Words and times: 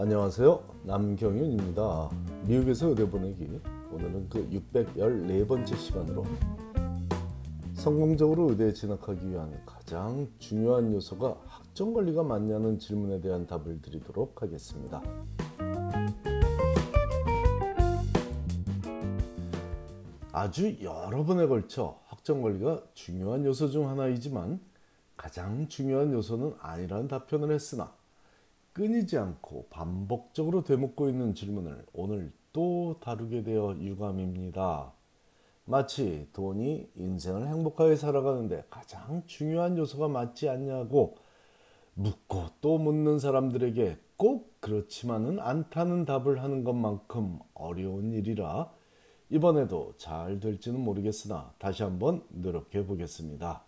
안녕하세요. 0.00 0.62
남경윤입니다. 0.84 2.10
미국에서 2.46 2.90
의대 2.90 3.10
보내기. 3.10 3.60
오늘은 3.90 4.28
그 4.28 4.48
614번째 4.48 5.76
시간으로 5.76 6.24
성공적으로 7.74 8.50
의대에 8.50 8.72
진학하기 8.72 9.28
위한 9.28 9.60
가장 9.66 10.28
중요한 10.38 10.92
요소가 10.92 11.36
학점 11.46 11.92
관리가 11.92 12.22
맞냐는 12.22 12.78
질문에 12.78 13.20
대한 13.20 13.44
답을 13.48 13.82
드리도록 13.82 14.40
하겠습니다. 14.40 15.02
아주 20.30 20.76
여러 20.80 21.24
번에 21.24 21.48
걸쳐 21.48 21.98
학점 22.06 22.40
관리가 22.40 22.84
중요한 22.94 23.44
요소 23.44 23.70
중 23.70 23.88
하나이지만 23.88 24.60
가장 25.16 25.66
중요한 25.66 26.12
요소는 26.12 26.54
아니라는 26.60 27.08
답변을 27.08 27.50
했으나 27.50 27.97
끊이지 28.78 29.18
않고 29.18 29.66
반복적으로 29.70 30.62
되묻고 30.62 31.08
있는 31.08 31.34
질문을 31.34 31.84
오늘 31.92 32.32
또 32.52 33.00
다루게 33.00 33.42
되어 33.42 33.74
유감입니다. 33.76 34.92
마치 35.64 36.28
돈이 36.32 36.88
인생을 36.94 37.48
행복하게 37.48 37.96
살아가는데 37.96 38.66
가장 38.70 39.24
중요한 39.26 39.76
요소가 39.76 40.06
맞지 40.06 40.48
않냐고 40.48 41.16
묻고 41.94 42.50
또 42.60 42.78
묻는 42.78 43.18
사람들에게 43.18 43.98
꼭 44.16 44.60
그렇지만은 44.60 45.40
않다는 45.40 46.04
답을 46.04 46.40
하는 46.40 46.62
것만큼 46.62 47.40
어려운 47.54 48.12
일이라 48.12 48.70
이번에도 49.28 49.94
잘 49.96 50.38
될지는 50.38 50.78
모르겠으나 50.78 51.52
다시 51.58 51.82
한번 51.82 52.22
노력해 52.28 52.86
보겠습니다. 52.86 53.67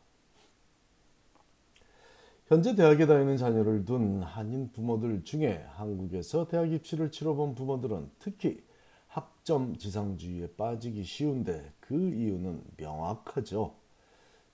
현재 2.50 2.74
대학에 2.74 3.06
다니는 3.06 3.36
자녀를 3.36 3.84
둔 3.84 4.24
한인 4.24 4.72
부모들 4.72 5.22
중에 5.22 5.64
한국에서 5.68 6.48
대학 6.48 6.72
입시를 6.72 7.12
치러본 7.12 7.54
부모들은 7.54 8.10
특히 8.18 8.60
학점 9.06 9.76
지상주의에 9.76 10.48
빠지기 10.56 11.04
쉬운데 11.04 11.72
그 11.78 11.94
이유는 11.94 12.64
명확하죠. 12.76 13.76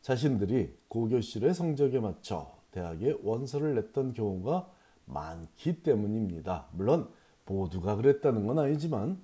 자신들이 0.03 0.77
고교실의 0.89 1.55
성적에 1.55 1.99
맞춰 2.01 2.55
대학에 2.71 3.17
원서를 3.23 3.75
냈던 3.77 4.13
경우가 4.13 4.71
많기 5.07 5.83
때문입니다. 5.83 6.67
물론 6.73 7.09
모두가 7.47 7.97
그랬다는 7.97 8.47
건 8.47 8.59
아니지만 8.59 9.19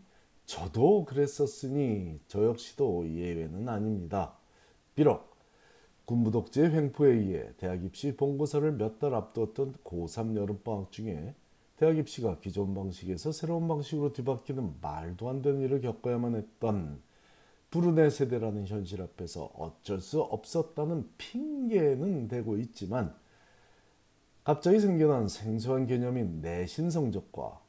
저도 0.47 1.05
그랬었으니 1.05 2.21
저 2.27 2.47
역시도 2.47 3.07
예외는 3.07 3.69
아닙니다. 3.69 4.33
비록 4.95 5.32
군부독재 6.05 6.63
횡포에 6.63 7.11
의해 7.13 7.51
대학 7.57 7.85
입시 7.85 8.17
본고사를 8.17 8.73
몇 8.73 8.99
달 8.99 9.15
앞두었던 9.15 9.75
고3 9.85 10.37
여름방학 10.37 10.91
중에 10.93 11.35
대학 11.77 11.97
입시가 11.99 12.39
기존 12.41 12.75
방식에서 12.75 13.33
새로운 13.33 13.67
방식으로 13.69 14.13
뒤바뀌는 14.13 14.75
말도 14.81 15.29
안 15.29 15.43
되는 15.43 15.61
일을 15.63 15.81
겪어야만 15.81 16.37
했던 16.37 17.01
부르네 17.71 18.11
세대라는 18.11 18.67
현실 18.67 19.01
앞에서 19.01 19.45
어쩔 19.57 20.01
수 20.01 20.21
없었다는 20.21 21.09
핑계는 21.17 22.29
되고 22.29 22.57
있지만 22.59 23.15
갑자기 24.45 24.79
생겨난 24.79 25.29
생소한 25.29 25.87
개념인 25.87 26.41
내신 26.43 26.91
성적과 26.91 27.61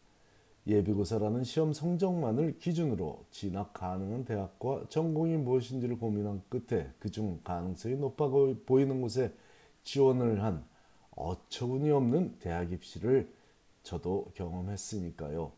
예비고사라는 0.66 1.44
시험 1.44 1.74
성적만을 1.74 2.58
기준으로 2.58 3.26
진학 3.32 3.74
가능한 3.74 4.24
대학과 4.24 4.86
전공이 4.88 5.38
무엇인지를 5.38 5.98
고민한 5.98 6.42
끝에 6.50 6.90
그중 7.00 7.42
가능성이 7.44 7.96
높아 7.96 8.30
보이는 8.66 9.02
곳에 9.02 9.34
지원을 9.84 10.42
한 10.42 10.64
어처구니 11.16 11.92
없는 11.92 12.38
대학 12.40 12.72
입시를 12.72 13.30
저도 13.84 14.32
경험했으니까요. 14.36 15.52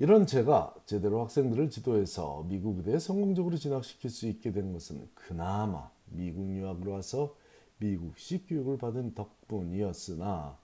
이런 0.00 0.26
제가 0.26 0.74
제대로 0.86 1.22
학생들을 1.22 1.70
지도해서 1.70 2.44
미국 2.48 2.78
의대에 2.78 2.98
성공적으로 2.98 3.56
진학시킬 3.56 4.10
수 4.10 4.26
있게 4.26 4.52
된 4.52 4.72
것은 4.72 5.08
그나마 5.14 5.90
미국 6.06 6.48
유학으로 6.50 6.92
와서 6.92 7.36
미국식 7.78 8.48
교육을 8.48 8.78
받은 8.78 9.14
덕분이었으나 9.14 10.56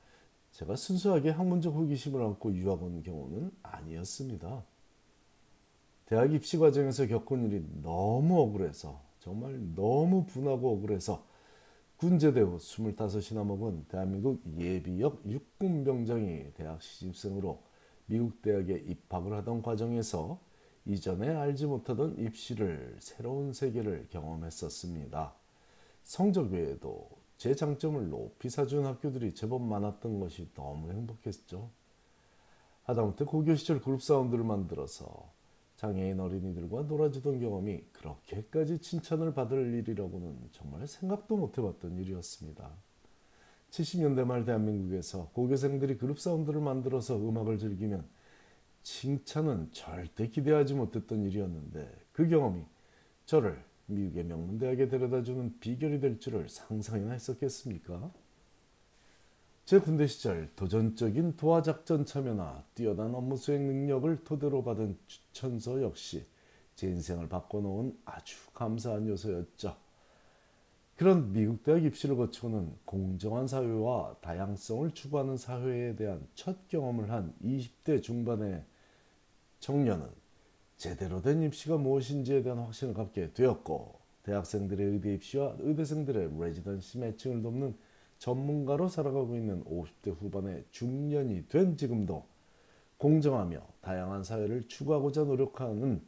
제가 0.54 0.76
순수하게 0.76 1.30
학문적 1.30 1.74
호기심을 1.74 2.22
안고 2.22 2.54
유학 2.54 2.80
온 2.80 3.02
경우는 3.02 3.50
아니었습니다. 3.64 4.64
대학 6.06 6.32
입시 6.32 6.58
과정에서 6.58 7.08
겪은 7.08 7.50
일이 7.50 7.64
너무 7.82 8.38
억울해서 8.40 9.00
정말 9.18 9.58
너무 9.74 10.26
분하고 10.26 10.74
억울해서 10.74 11.26
군제대 11.96 12.40
후 12.40 12.58
25이나 12.58 13.44
먹은 13.44 13.86
대한민국 13.88 14.42
예비역 14.56 15.22
육군병장이 15.28 16.52
대학 16.54 16.80
시집생으로 16.80 17.60
미국 18.06 18.40
대학에 18.40 18.74
입학을 18.74 19.32
하던 19.32 19.60
과정에서 19.60 20.38
이전에 20.84 21.34
알지 21.34 21.66
못하던 21.66 22.16
입시를 22.16 22.96
새로운 23.00 23.52
세계를 23.52 24.06
경험했었습니다. 24.10 25.34
성적 26.04 26.52
외에도 26.52 27.23
제 27.36 27.54
장점을 27.54 28.08
높이 28.08 28.48
사준 28.48 28.86
학교들이 28.86 29.34
제법 29.34 29.62
많았던 29.62 30.20
것이 30.20 30.48
너무 30.54 30.90
행복했죠. 30.90 31.70
하다못해 32.84 33.24
고교 33.24 33.54
시절 33.56 33.80
그룹 33.80 34.02
사운드를 34.02 34.44
만들어서 34.44 35.32
장애인 35.76 36.20
어린이들과 36.20 36.82
놀아주던 36.82 37.40
경험이 37.40 37.82
그렇게까지 37.92 38.78
칭찬을 38.78 39.34
받을 39.34 39.74
일이라고는 39.74 40.50
정말 40.52 40.86
생각도 40.86 41.36
못 41.36 41.58
해봤던 41.58 41.98
일이었습니다. 41.98 42.70
70년대 43.70 44.24
말 44.24 44.44
대한민국에서 44.44 45.30
고교생들이 45.32 45.98
그룹 45.98 46.20
사운드를 46.20 46.60
만들어서 46.60 47.16
음악을 47.16 47.58
즐기면 47.58 48.06
칭찬은 48.84 49.72
절대 49.72 50.28
기대하지 50.28 50.74
못했던 50.74 51.24
일이었는데 51.24 51.90
그 52.12 52.28
경험이 52.28 52.62
저를 53.26 53.60
미국의 53.86 54.24
명문대학에 54.24 54.88
데려다주는 54.88 55.58
비결이 55.60 56.00
될 56.00 56.18
줄을 56.18 56.48
상상이나 56.48 57.12
했었겠습니까? 57.12 58.12
제 59.64 59.78
군대 59.78 60.06
시절 60.06 60.50
도전적인 60.56 61.36
도하작전 61.36 62.04
참여나 62.04 62.64
뛰어난 62.74 63.14
업무 63.14 63.36
수행 63.36 63.66
능력을 63.66 64.24
토대로 64.24 64.62
받은 64.62 64.98
추천서 65.06 65.82
역시 65.82 66.26
제 66.74 66.88
인생을 66.88 67.28
바꿔놓은 67.28 67.96
아주 68.04 68.36
감사한 68.52 69.08
요소였죠. 69.08 69.76
그런 70.96 71.32
미국 71.32 71.62
대학 71.64 71.82
입시를 71.82 72.16
거치고는 72.16 72.72
공정한 72.84 73.48
사회와 73.48 74.16
다양성을 74.20 74.90
추구하는 74.92 75.36
사회에 75.36 75.96
대한 75.96 76.26
첫 76.34 76.68
경험을 76.68 77.10
한 77.10 77.34
20대 77.42 78.02
중반의 78.02 78.64
청년은 79.60 80.23
제대로 80.76 81.22
된 81.22 81.42
입시가 81.42 81.76
무엇인지에 81.76 82.42
대한 82.42 82.58
확신을 82.58 82.94
갖게 82.94 83.32
되었고 83.32 83.98
대학생들의 84.24 84.86
의대 84.86 85.14
입시와 85.14 85.56
의대생들의 85.58 86.40
레지던시 86.40 86.98
매칭을 86.98 87.42
돕는 87.42 87.76
전문가로 88.18 88.88
살아가고 88.88 89.36
있는 89.36 89.64
50대 89.64 90.18
후반의 90.18 90.64
중년이 90.70 91.48
된 91.48 91.76
지금도 91.76 92.26
공정하며 92.96 93.60
다양한 93.82 94.24
사회를 94.24 94.66
추구하고자 94.68 95.24
노력하는 95.24 96.02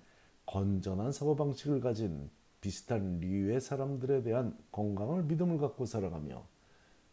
건전한 0.46 1.12
사고방식을 1.12 1.80
가진 1.80 2.30
비슷한 2.60 3.20
류의 3.20 3.60
사람들에 3.60 4.22
대한 4.22 4.56
건강을 4.72 5.24
믿음을 5.24 5.58
갖고 5.58 5.84
살아가며 5.84 6.46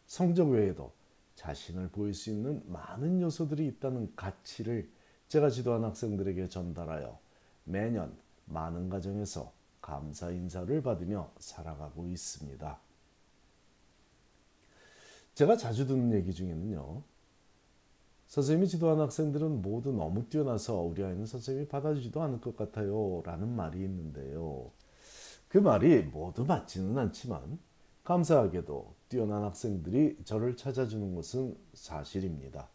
성적 0.06 0.48
외에도 0.50 0.92
자신을 1.34 1.88
보일 1.88 2.14
수 2.14 2.30
있는 2.30 2.62
많은 2.66 3.20
요소들이 3.20 3.66
있다는 3.66 4.12
가치를 4.16 4.88
제가 5.28 5.50
지도한 5.50 5.84
학생들에게 5.84 6.48
전달하여 6.48 7.18
매년 7.64 8.16
많은 8.46 8.88
가정에서 8.88 9.52
감사 9.80 10.30
인사를 10.30 10.82
받으며 10.82 11.30
살아가고 11.38 12.06
있습니다. 12.06 12.78
제가 15.34 15.56
자주 15.56 15.86
듣는 15.86 16.12
얘기 16.12 16.32
중에는요. 16.32 17.02
선생님이 18.28 18.68
지도한 18.68 19.00
학생들은 19.00 19.62
모두 19.62 19.92
너무 19.92 20.28
뛰어나서 20.28 20.80
우리 20.80 21.04
아이는 21.04 21.26
선생님이 21.26 21.68
받아주지도 21.68 22.22
않을 22.22 22.40
것 22.40 22.56
같아요. 22.56 23.22
라는 23.24 23.48
말이 23.48 23.80
있는데요. 23.80 24.70
그 25.48 25.58
말이 25.58 26.02
모두 26.02 26.44
맞지는 26.44 26.98
않지만 26.98 27.58
감사하게도 28.04 28.94
뛰어난 29.08 29.44
학생들이 29.44 30.18
저를 30.24 30.56
찾아주는 30.56 31.14
것은 31.14 31.56
사실입니다. 31.74 32.68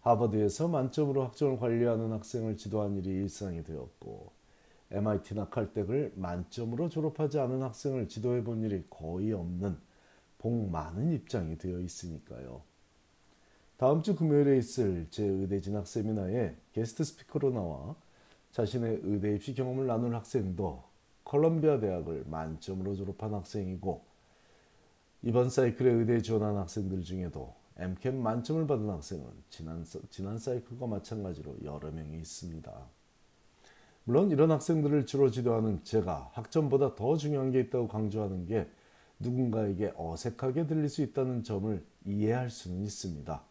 하버드에서 0.00 0.68
만점으로 0.68 1.24
학점을 1.24 1.58
관리하는 1.58 2.12
학생을 2.12 2.56
지도한 2.56 2.96
일이 2.96 3.10
일상이 3.10 3.62
되었고 3.62 4.32
MIT나 4.90 5.48
칼텍을 5.50 6.14
만점으로 6.16 6.88
졸업하지 6.88 7.38
않은 7.38 7.62
학생을 7.62 8.08
지도해 8.08 8.42
본 8.42 8.62
일이 8.62 8.84
거의 8.88 9.32
없는 9.32 9.76
복 10.38 10.70
많은 10.70 11.12
입장이 11.12 11.58
되어 11.58 11.78
있으니까요. 11.80 12.62
다음 13.76 14.02
주 14.02 14.16
금요일에 14.16 14.58
있을 14.58 15.06
제 15.10 15.24
의대 15.24 15.60
진학 15.60 15.86
세미나에 15.86 16.54
게스트 16.72 17.04
스피커로 17.04 17.50
나와 17.50 17.94
자신의 18.52 19.00
의대 19.04 19.34
입시 19.34 19.54
경험을 19.54 19.86
나눌 19.86 20.14
학생도 20.14 20.82
컬럼비아 21.24 21.78
대학을 21.78 22.24
만점으로 22.26 22.96
졸업한 22.96 23.32
학생이고 23.32 24.02
이번 25.22 25.50
사이클에 25.50 25.90
의대에 25.90 26.22
지원한 26.22 26.56
학생들 26.56 27.02
중에도 27.04 27.54
MCAT 27.80 28.18
만점을 28.18 28.66
받은 28.66 28.88
학생은 28.88 29.24
지난, 29.48 29.84
지난 30.10 30.38
사이클과 30.38 30.86
마찬가지로 30.86 31.56
여러 31.64 31.90
명이 31.90 32.18
있습니다. 32.18 32.72
물론 34.04 34.30
이런 34.30 34.50
학생들을 34.50 35.06
주로 35.06 35.30
지도하는 35.30 35.82
제가 35.82 36.30
학점보다 36.34 36.94
더 36.94 37.16
중요한 37.16 37.50
게 37.50 37.60
있다고 37.60 37.88
강조하는 37.88 38.46
게 38.46 38.68
누군가에게 39.18 39.92
어색하게 39.96 40.66
들릴 40.66 40.88
수 40.88 41.02
있다는 41.02 41.42
점을 41.42 41.84
이해할 42.04 42.50
수는 42.50 42.82
있습니다. 42.82 43.42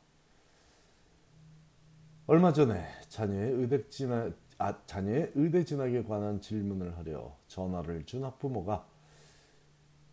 얼마 2.28 2.54
전에 2.54 2.86
자녀의 3.08 3.54
의대 3.54 3.90
진학, 3.90 4.34
아, 4.60 4.78
자녀의 4.86 5.32
의대 5.36 5.64
진학에 5.64 6.04
관한 6.04 6.42
질문을 6.42 6.98
하려 6.98 7.36
전화를 7.48 8.06
준 8.06 8.24
학부모가 8.24 8.86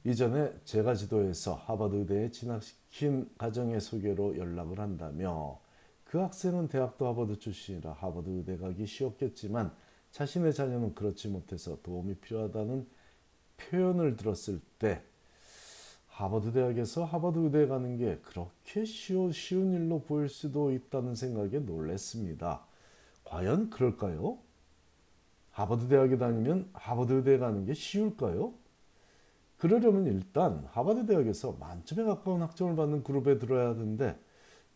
이전에 0.06 0.52
제가 0.64 0.94
지도해서 0.94 1.54
하버드 1.54 1.96
의대에 1.96 2.30
진학시킨 2.30 3.28
가정의 3.36 3.80
소개로 3.80 4.38
연락을 4.38 4.78
한다며 4.78 5.58
그 6.04 6.18
학생은 6.18 6.68
대학도 6.68 7.08
하버드 7.08 7.40
출신이라 7.40 7.90
하버드 7.94 8.30
의대 8.30 8.56
가기 8.56 8.86
쉬웠겠지만 8.86 9.74
자신의 10.12 10.54
자녀는 10.54 10.94
그렇지 10.94 11.26
못해서 11.26 11.76
도움이 11.82 12.18
필요하다는 12.18 12.86
표현을 13.56 14.16
들었을 14.16 14.60
때 14.78 15.02
하버드 16.06 16.52
대학에서 16.52 17.04
하버드 17.04 17.40
의대에 17.40 17.66
가는 17.66 17.96
게 17.96 18.20
그렇게 18.22 18.84
쉬워, 18.84 19.32
쉬운 19.32 19.72
일로 19.72 20.02
보일 20.02 20.28
수도 20.28 20.70
있다는 20.70 21.16
생각에 21.16 21.58
놀랐습니다. 21.58 22.64
과연 23.24 23.70
그럴까요? 23.70 24.38
하버드 25.50 25.88
대학에 25.88 26.16
다니면 26.16 26.70
하버드 26.74 27.12
의대에 27.12 27.38
가는 27.38 27.64
게 27.64 27.74
쉬울까요? 27.74 28.54
그러려면 29.58 30.06
일단 30.06 30.66
하버드 30.70 31.06
대학에서 31.06 31.52
만점에 31.52 32.04
가까운 32.04 32.42
학점을 32.42 32.76
받는 32.76 33.02
그룹에 33.02 33.38
들어야 33.38 33.70
하는데 33.70 34.18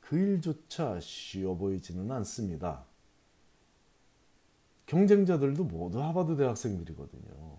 그 0.00 0.16
일조차 0.18 0.98
쉬워 1.00 1.56
보이지는 1.56 2.10
않습니다. 2.10 2.84
경쟁자들도 4.86 5.64
모두 5.64 6.02
하버드 6.02 6.36
대학생들이거든요. 6.36 7.58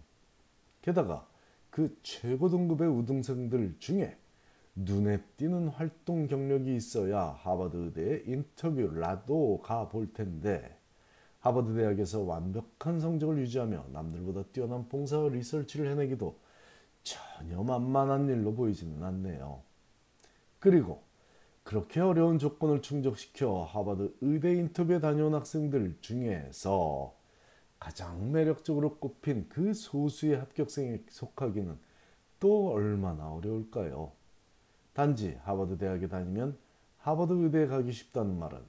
게다가 0.81 1.27
그 1.69 1.97
최고 2.03 2.49
등급의 2.49 2.89
우등생들 2.89 3.75
중에 3.79 4.17
눈에 4.75 5.21
띄는 5.37 5.69
활동 5.69 6.27
경력이 6.27 6.75
있어야 6.75 7.37
하버드 7.39 7.77
의대에 7.77 8.23
인터뷰라도 8.25 9.61
가볼 9.63 10.13
텐데 10.13 10.77
하버드 11.39 11.73
대학에서 11.73 12.21
완벽한 12.21 12.99
성적을 12.99 13.37
유지하며 13.39 13.87
남들보다 13.93 14.43
뛰어난 14.51 14.87
봉사와 14.89 15.29
리서치를 15.29 15.89
해내기도 15.91 16.37
전혀 17.61 17.63
만만한 17.63 18.27
일로 18.27 18.53
보이지는 18.53 19.03
않네요. 19.03 19.61
그리고 20.59 21.03
그렇게 21.63 21.99
어려운 21.99 22.39
조건을 22.39 22.81
충족시켜 22.81 23.63
하버드 23.63 24.15
의대 24.21 24.53
인터뷰에 24.53 24.99
다녀온 24.99 25.33
학생들 25.33 25.97
중에서 26.01 27.13
가장 27.79 28.31
매력적으로 28.31 28.97
꼽힌 28.97 29.47
그 29.49 29.73
소수의 29.73 30.37
합격생에 30.37 31.03
속하기는 31.09 31.77
또 32.39 32.71
얼마나 32.71 33.31
어려울까요? 33.31 34.11
단지 34.93 35.37
하버드 35.43 35.77
대학에 35.77 36.07
다니면 36.07 36.57
하버드 36.97 37.33
의대에 37.33 37.67
가기 37.67 37.91
쉽다는 37.91 38.37
말은 38.37 38.59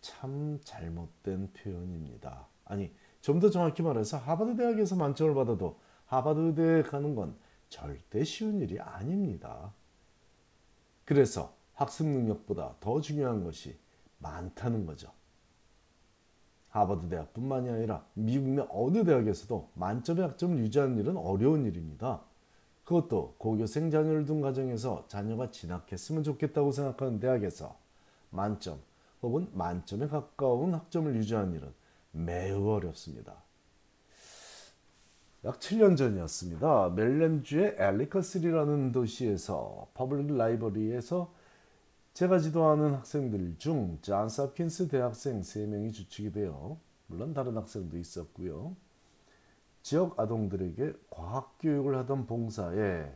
참 0.00 0.58
잘못된 0.64 1.52
표현입니다. 1.52 2.46
아니, 2.64 2.92
좀 3.20 3.40
더 3.40 3.50
정확히 3.50 3.82
말해서 3.82 4.18
하버드 4.18 4.56
대학에서 4.56 4.96
만점을 4.96 5.34
받아도 5.34 5.78
하버드 6.06 6.40
의대에 6.40 6.82
가는 6.82 7.14
건 7.14 7.36
절대 7.68 8.24
쉬운 8.24 8.60
일이 8.60 8.80
아닙니다. 8.80 9.72
그래서 11.04 11.54
학습 11.74 12.06
능력보다 12.06 12.76
더 12.80 13.00
중요한 13.00 13.44
것이 13.44 13.76
많다는 14.18 14.86
거죠. 14.86 15.12
하버드 16.70 17.08
대학뿐만이 17.08 17.70
아니라 17.70 18.04
미국 18.14 18.50
내 18.50 18.66
어느 18.70 19.04
대학에서도 19.04 19.70
만점의 19.74 20.26
학점을 20.28 20.58
유지하는 20.58 20.98
일은 20.98 21.16
어려운 21.16 21.64
일입니다. 21.64 22.22
그것도 22.84 23.36
고교생 23.38 23.90
자녀를 23.90 24.26
둔 24.26 24.40
가정에서 24.40 25.06
자녀가 25.08 25.50
진학했으면 25.50 26.22
좋겠다고 26.22 26.72
생각하는 26.72 27.18
대학에서 27.18 27.76
만점 28.30 28.80
혹은 29.22 29.48
만점에 29.52 30.06
가까운 30.06 30.74
학점을 30.74 31.14
유지하는 31.16 31.54
일은 31.54 31.72
매우 32.12 32.68
어렵습니다. 32.68 33.45
약 35.46 35.60
7년 35.60 35.96
전이었습니다. 35.96 36.90
메릴랜드주의 36.96 37.76
엘리컷시티라는 37.78 38.90
도시에서 38.90 39.86
public 39.94 40.36
library에서 40.36 41.32
제가 42.14 42.40
지도하는 42.40 42.94
학생들 42.94 43.54
중 43.56 44.00
존스홉킨스 44.02 44.88
대학생 44.88 45.42
3명이 45.42 45.92
주축이 45.92 46.32
되어 46.32 46.76
물론 47.06 47.32
다른 47.32 47.56
학생도 47.56 47.96
있었고요. 47.96 48.74
지역 49.82 50.18
아동들에게 50.18 50.94
과학 51.10 51.56
교육을 51.60 51.96
하던 51.98 52.26
봉사에 52.26 53.08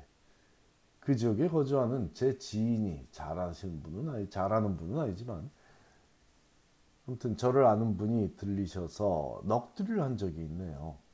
그 1.00 1.16
지역에 1.16 1.48
거주하는 1.48 2.14
제 2.14 2.38
지인이 2.38 3.08
잘하시는 3.10 3.82
분은 3.82 4.14
아니 4.14 4.30
잘하는 4.30 4.76
분은 4.76 5.00
아니지만 5.00 5.50
아무튼 7.08 7.36
저를 7.36 7.66
아는 7.66 7.96
분이 7.96 8.36
들리셔서 8.36 9.42
넋두리를 9.46 10.00
한 10.00 10.16
적이 10.16 10.42
있네요. 10.42 11.09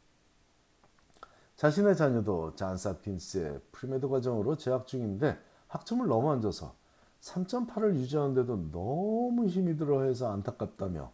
자신의 1.57 1.97
자녀도 1.97 2.55
존스홉킨스의 2.55 3.61
pre-med 3.73 4.09
과정으로 4.09 4.57
재학 4.57 4.87
중인데 4.87 5.39
학점을 5.69 6.07
너무 6.07 6.31
안 6.31 6.43
줘서 6.43 6.75
3.8을 7.23 7.95
유지하는데도 7.97 8.71
너무 8.73 9.47
힘이 9.47 9.77
들어 9.77 10.03
해서 10.03 10.31
안타깝다며 10.31 11.11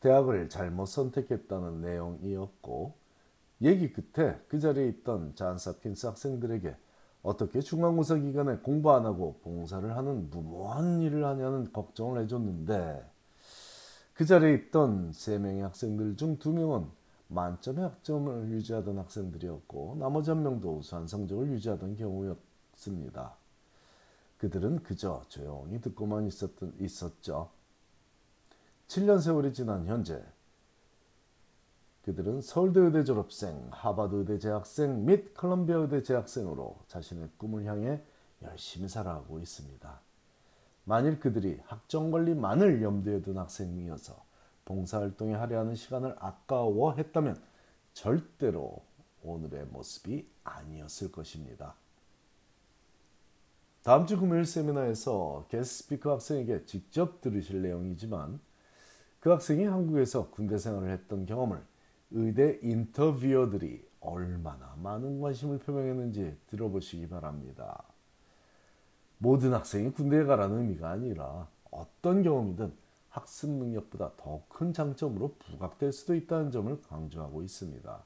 대학을 0.00 0.48
잘못 0.48 0.86
선택했다는 0.86 1.80
내용이었고 1.80 2.94
얘기 3.62 3.92
끝에 3.92 4.38
그 4.48 4.58
자리에 4.58 4.88
있던 4.88 5.36
잔사킨스 5.36 6.06
학생들에게 6.06 6.76
어떻게 7.22 7.60
중간고사 7.60 8.16
기간에 8.16 8.56
공부 8.58 8.92
안 8.92 9.06
하고 9.06 9.38
봉사를 9.42 9.96
하는 9.96 10.30
무모한 10.30 11.00
일을 11.00 11.24
하냐는 11.24 11.72
걱정을 11.72 12.22
해줬는데 12.22 13.04
그 14.14 14.24
자리에 14.24 14.54
있던 14.54 15.12
세 15.12 15.38
명의 15.38 15.62
학생들 15.62 16.16
중 16.16 16.38
두 16.38 16.52
명은 16.52 16.86
만점의 17.28 17.82
학점을 17.84 18.50
유지하던 18.50 18.98
학생들이었고 18.98 19.96
나머지 19.98 20.30
한 20.30 20.42
명도 20.42 20.76
우수한 20.76 21.06
성적을 21.06 21.48
유지하던 21.48 21.96
경우였습니다. 21.96 23.34
그들은 24.38 24.82
그저 24.82 25.22
조용히 25.28 25.80
듣고만 25.80 26.26
있었던, 26.26 26.74
있었죠. 26.78 27.50
7년 28.88 29.20
세월이 29.20 29.52
지난 29.52 29.86
현재 29.86 30.22
그들은 32.02 32.40
서울대 32.40 32.78
의대 32.78 33.02
졸업생, 33.02 33.66
하버드 33.72 34.14
의대 34.14 34.38
재학생 34.38 35.04
및 35.06 35.34
컬럼비아 35.34 35.78
의대 35.78 36.04
재학생으로 36.04 36.78
자신의 36.86 37.30
꿈을 37.36 37.64
향해 37.64 38.00
열심히 38.42 38.88
살아가고 38.88 39.40
있습니다. 39.40 40.00
만일 40.84 41.18
그들이 41.18 41.60
학점 41.64 42.12
관리만을 42.12 42.80
염두에 42.80 43.22
둔 43.22 43.38
학생이어서 43.38 44.25
봉사활동에 44.66 45.34
할애하는 45.34 45.74
시간을 45.74 46.14
아까워했다면 46.18 47.40
절대로 47.94 48.82
오늘의 49.22 49.66
모습이 49.66 50.28
아니었을 50.44 51.10
것입니다. 51.10 51.74
다음 53.82 54.06
주 54.06 54.18
금요일 54.18 54.44
세미나에서 54.44 55.46
게스트 55.48 55.84
스피커 55.84 56.12
학생에게 56.12 56.66
직접 56.66 57.20
들으실 57.20 57.62
내용이지만 57.62 58.40
그 59.20 59.30
학생이 59.30 59.64
한국에서 59.64 60.30
군대 60.30 60.58
생활을 60.58 60.90
했던 60.90 61.24
경험을 61.24 61.62
의대 62.10 62.58
인터뷰어들이 62.62 63.86
얼마나 64.00 64.74
많은 64.82 65.20
관심을 65.20 65.58
표명했는지 65.60 66.36
들어보시기 66.48 67.08
바랍니다. 67.08 67.82
모든 69.18 69.54
학생이 69.54 69.92
군대에 69.92 70.24
가라는 70.24 70.58
의미가 70.58 70.90
아니라 70.90 71.48
어떤 71.70 72.22
경험이든 72.22 72.72
학습 73.16 73.50
능력보다 73.50 74.12
더 74.16 74.42
큰 74.48 74.72
장점으로 74.72 75.36
부각될 75.38 75.92
수도 75.92 76.14
있다는 76.14 76.50
점을 76.50 76.80
강조하고 76.82 77.42
있습니다. 77.42 78.04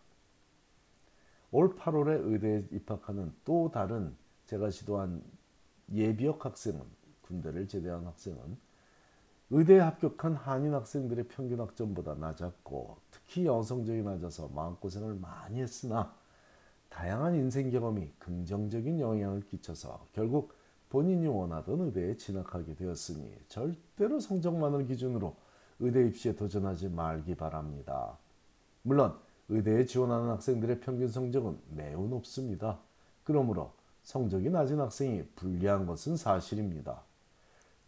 올 1.52 1.74
8월에 1.74 2.20
의대에 2.24 2.64
입학하는 2.70 3.34
또 3.44 3.70
다른 3.72 4.16
제가 4.46 4.70
지도한 4.70 5.22
예비역 5.92 6.44
학생은 6.44 6.80
군대를 7.22 7.66
제대한 7.66 8.06
학생은 8.06 8.56
의대에 9.50 9.80
합격한 9.80 10.36
한인 10.36 10.74
학생들의 10.74 11.26
평균 11.26 11.60
학점보다 11.60 12.14
낮았고 12.14 12.98
특히 13.10 13.46
여성적이 13.46 14.02
낮아서 14.02 14.48
마음고생을 14.48 15.14
많이 15.16 15.60
했으나 15.60 16.14
다양한 16.88 17.34
인생 17.34 17.70
경험이 17.70 18.12
긍정적인 18.20 19.00
영향을 19.00 19.40
끼쳐서 19.48 20.06
결국 20.12 20.54
본인이 20.90 21.26
원하던 21.28 21.80
의대에 21.80 22.16
진학하게 22.16 22.74
되었으니 22.74 23.32
절대로 23.48 24.18
성적만을 24.18 24.86
기준으로 24.86 25.36
의대 25.78 26.06
입시에 26.06 26.34
도전하지 26.34 26.88
말기 26.88 27.34
바랍니다. 27.36 28.18
물론 28.82 29.16
의대에 29.48 29.86
지원하는 29.86 30.28
학생들의 30.30 30.80
평균 30.80 31.08
성적은 31.08 31.58
매우 31.70 32.08
높습니다. 32.08 32.80
그러므로 33.24 33.72
성적이 34.02 34.50
낮은 34.50 34.80
학생이 34.80 35.24
불리한 35.36 35.86
것은 35.86 36.16
사실입니다. 36.16 37.02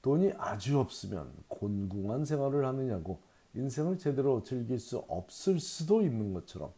돈이 0.01 0.33
아주 0.39 0.79
없으면 0.79 1.33
곤궁한 1.49 2.25
생활을 2.25 2.65
하느냐고 2.67 3.21
인생을 3.55 3.99
제대로 3.99 4.43
즐길 4.43 4.79
수 4.79 4.99
없을 5.09 5.59
수도 5.59 6.03
있는 6.03 6.33
것처럼 6.33 6.73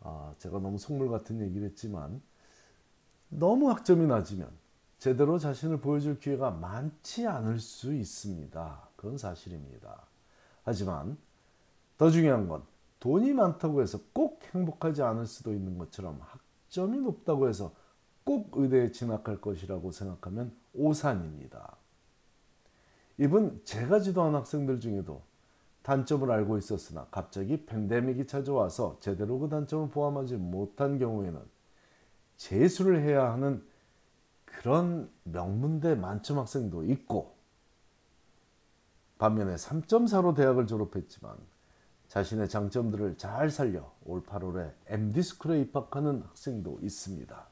아, 0.00 0.34
제가 0.38 0.58
너무 0.58 0.78
속물 0.78 1.08
같은 1.08 1.40
얘기를 1.40 1.68
했지만 1.68 2.20
너무 3.28 3.70
학점이 3.70 4.06
낮으면 4.06 4.61
제대로 5.02 5.36
자신을 5.36 5.80
보여줄 5.80 6.20
기회가 6.20 6.52
많지 6.52 7.26
않을 7.26 7.58
수 7.58 7.92
있습니다. 7.92 8.88
그건 8.94 9.18
사실입니다. 9.18 10.06
하지만 10.62 11.18
더 11.98 12.08
중요한 12.08 12.46
건 12.46 12.62
돈이 13.00 13.32
많다고 13.32 13.82
해서 13.82 13.98
꼭 14.12 14.40
행복하지 14.54 15.02
않을 15.02 15.26
수도 15.26 15.52
있는 15.52 15.76
것처럼 15.76 16.20
학점이 16.20 16.98
높다고 16.98 17.48
해서 17.48 17.74
꼭 18.22 18.52
의대에 18.52 18.92
진학할 18.92 19.40
것이라고 19.40 19.90
생각하면 19.90 20.54
오산입니다. 20.72 21.74
이분 23.18 23.60
제가 23.64 23.98
지도한 23.98 24.36
학생들 24.36 24.78
중에도 24.78 25.20
단점을 25.82 26.30
알고 26.30 26.58
있었으나 26.58 27.08
갑자기 27.10 27.66
팬데믹이 27.66 28.28
찾아와서 28.28 28.98
제대로 29.00 29.40
그 29.40 29.48
단점을 29.48 29.88
포함하지 29.88 30.36
못한 30.36 31.00
경우에는 31.00 31.40
재수를 32.36 33.02
해야 33.02 33.32
하는 33.32 33.71
그런 34.62 35.10
명문대 35.24 35.96
만점 35.96 36.38
학생도 36.38 36.84
있고 36.84 37.34
반면에 39.18 39.56
3.4로 39.56 40.36
대학을 40.36 40.68
졸업했지만 40.68 41.36
자신의 42.06 42.48
장점들을 42.48 43.16
잘 43.16 43.50
살려 43.50 43.92
올 44.04 44.22
8월에 44.22 44.72
MD스쿨에 44.86 45.60
입학하는 45.62 46.22
학생도 46.22 46.78
있습니다. 46.80 47.48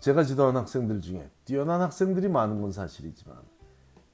제가 0.00 0.24
지도한 0.24 0.56
학생들 0.56 1.02
중에 1.02 1.30
뛰어난 1.44 1.80
학생들이 1.80 2.28
많은 2.28 2.60
건 2.62 2.72
사실이지만 2.72 3.36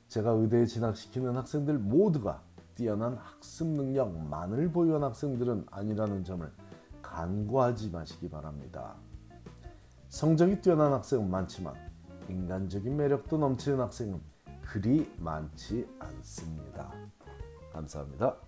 제가 0.09 0.33
의대에 0.33 0.67
진학시키는 0.67 1.37
학생들 1.37 1.79
모두가 1.79 2.43
뛰어난 2.75 3.15
학습 3.15 3.67
능력만을 3.67 4.73
보유한 4.73 5.05
학생들은 5.05 5.67
아니라는 5.71 6.25
점을 6.25 6.53
간과하지 7.01 7.91
마시기 7.91 8.29
바랍니다. 8.29 8.97
성적이 10.09 10.61
뛰어난 10.61 10.93
학생은 10.93 11.29
많지만 11.31 11.75
인간적인 12.29 12.97
매력도 12.97 13.39
넘치는 13.39 13.81
학생은 13.81 14.21
그리 14.63 15.13
많지 15.19 15.89
않습니다. 15.99 16.93
감사합니다. 17.73 18.46